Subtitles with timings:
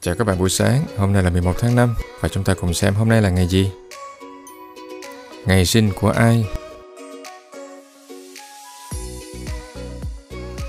[0.00, 2.74] Chào các bạn buổi sáng, hôm nay là 11 tháng 5 và chúng ta cùng
[2.74, 3.70] xem hôm nay là ngày gì.
[5.46, 6.46] Ngày sinh của ai?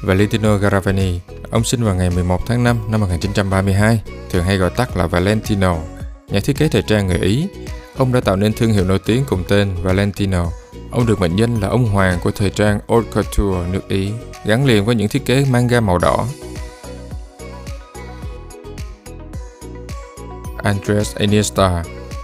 [0.04, 1.20] Valentino Garavani,
[1.52, 5.78] ông sinh vào ngày 11 tháng 5 năm 1932, thường hay gọi tắt là Valentino,
[6.28, 7.48] nhà thiết kế thời trang người Ý.
[7.98, 10.52] Ông đã tạo nên thương hiệu nổi tiếng cùng tên Valentino.
[10.92, 14.12] Ông được mệnh danh là ông hoàng của thời trang haute couture nước Ý,
[14.46, 16.28] gắn liền với những thiết kế manga màu đỏ,
[20.64, 21.84] Andres Iniesta.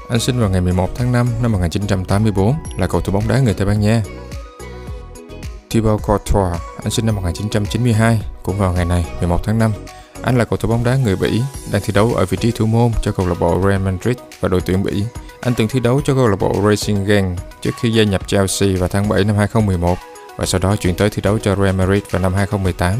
[0.09, 3.53] Anh sinh vào ngày 11 tháng 5 năm 1984, là cầu thủ bóng đá người
[3.53, 4.03] Tây Ban Nha.
[5.69, 9.71] Thibaut Courtois, anh sinh năm 1992, cũng vào ngày này, 11 tháng 5.
[10.21, 12.65] Anh là cầu thủ bóng đá người Bỉ, đang thi đấu ở vị trí thủ
[12.65, 15.03] môn cho câu lạc bộ Real Madrid và đội tuyển Bỉ.
[15.41, 18.69] Anh từng thi đấu cho câu lạc bộ Racing Gang trước khi gia nhập Chelsea
[18.77, 19.97] vào tháng 7 năm 2011
[20.37, 22.93] và sau đó chuyển tới thi đấu cho Real Madrid vào năm 2018.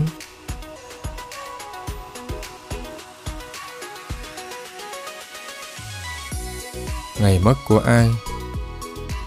[7.19, 8.09] Ngày mất của ai?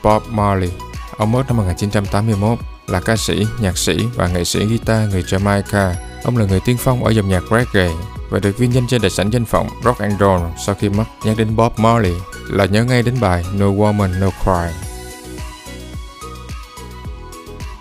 [0.03, 0.71] Bob Marley,
[1.17, 5.95] ông mất năm 1981, là ca sĩ, nhạc sĩ và nghệ sĩ guitar người Jamaica.
[6.25, 7.91] Ông là người tiên phong ở dòng nhạc reggae
[8.31, 11.05] và được vinh danh trên đại sảnh danh vọng Rock and Roll sau khi mất.
[11.25, 12.15] Nhắc đến Bob Marley
[12.49, 14.89] là nhớ ngay đến bài No Woman No Cry.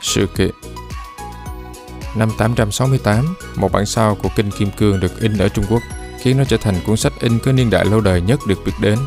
[0.01, 0.51] Sự kiện
[2.15, 5.81] Năm 868, một bản sao của Kinh Kim Cương được in ở Trung Quốc,
[6.21, 8.71] khiến nó trở thành cuốn sách in có niên đại lâu đời nhất được biết
[8.81, 8.97] đến.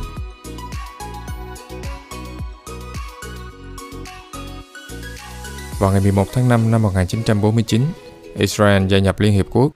[5.80, 7.82] Vào ngày 11 tháng 5 năm 1949,
[8.36, 9.72] Israel gia nhập Liên Hiệp Quốc.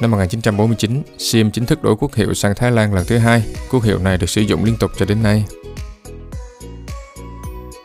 [0.00, 3.42] Năm 1949, Siem chính thức đổi quốc hiệu sang Thái Lan lần thứ hai.
[3.70, 5.44] Quốc hiệu này được sử dụng liên tục cho đến nay.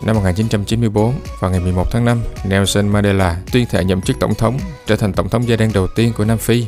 [0.06, 4.59] Năm 1994, vào ngày 11 tháng 5, Nelson Mandela tuyên thệ nhậm chức tổng thống,
[4.86, 6.66] trở thành tổng thống da đen đầu tiên của Nam Phi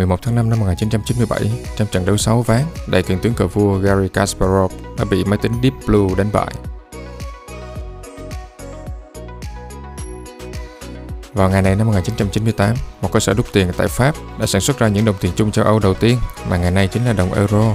[0.00, 3.78] 11 tháng 5 năm 1997, trong trận đấu 6 ván, đại kiện tướng cờ vua
[3.78, 6.54] Gary Kasparov đã bị máy tính Deep Blue đánh bại.
[11.34, 14.78] Vào ngày này năm 1998, một cơ sở đúc tiền tại Pháp đã sản xuất
[14.78, 16.18] ra những đồng tiền chung châu Âu đầu tiên,
[16.48, 17.74] mà ngày nay chính là đồng euro.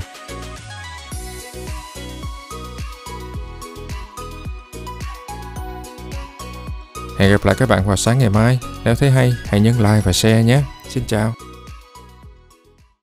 [7.18, 8.60] Hẹn gặp lại các bạn vào sáng ngày mai.
[8.84, 10.62] Nếu thấy hay, hãy nhấn like và share nhé.
[10.90, 11.34] Xin chào.